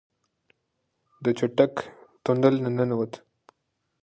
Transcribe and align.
دی 1.23 1.31
چټک 1.39 1.73
تونل 2.23 2.55
ته 2.63 2.69
ننوت. 2.75 3.13